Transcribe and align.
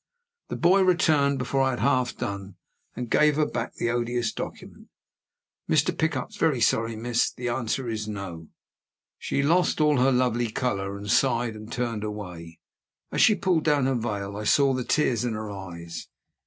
The 0.49 0.55
boy 0.55 0.81
returned 0.81 1.37
before 1.37 1.61
I 1.61 1.69
had 1.69 1.79
half 1.81 2.17
done, 2.17 2.55
and 2.95 3.07
gave 3.11 3.35
her 3.35 3.45
back 3.45 3.75
the 3.75 3.91
odious 3.91 4.31
document. 4.33 4.87
"Mr. 5.69 5.95
Pickup's 5.95 6.37
very 6.37 6.59
sorry, 6.59 6.95
miss. 6.95 7.31
The 7.31 7.49
answer 7.49 7.87
is, 7.87 8.07
No." 8.07 8.47
She 9.19 9.43
lost 9.43 9.79
all 9.79 9.99
her 9.99 10.11
lovely 10.11 10.49
color, 10.49 10.97
and 10.97 11.07
sighed, 11.07 11.55
and 11.55 11.71
turned 11.71 12.03
away. 12.03 12.59
As 13.11 13.21
she 13.21 13.35
pulled 13.35 13.63
down 13.63 13.85
her 13.85 13.93
veil, 13.93 14.35
I 14.35 14.43
saw 14.45 14.73
the 14.73 14.83
tears 14.83 15.23
in 15.23 15.33
her 15.33 15.51
eyes. 15.51 16.07